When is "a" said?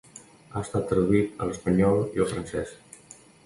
1.45-1.49